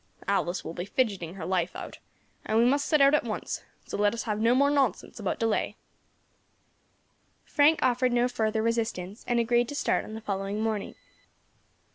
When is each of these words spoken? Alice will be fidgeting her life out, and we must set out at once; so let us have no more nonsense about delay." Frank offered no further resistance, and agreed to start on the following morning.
Alice 0.27 0.63
will 0.65 0.73
be 0.73 0.83
fidgeting 0.85 1.35
her 1.35 1.45
life 1.45 1.75
out, 1.75 1.99
and 2.43 2.57
we 2.57 2.65
must 2.65 2.87
set 2.87 3.01
out 3.01 3.13
at 3.13 3.23
once; 3.23 3.61
so 3.85 3.99
let 3.99 4.15
us 4.15 4.23
have 4.23 4.39
no 4.39 4.55
more 4.55 4.71
nonsense 4.71 5.19
about 5.19 5.37
delay." 5.37 5.75
Frank 7.45 7.77
offered 7.83 8.11
no 8.11 8.27
further 8.27 8.63
resistance, 8.63 9.23
and 9.27 9.39
agreed 9.39 9.69
to 9.69 9.75
start 9.75 10.03
on 10.03 10.15
the 10.15 10.21
following 10.21 10.59
morning. 10.59 10.95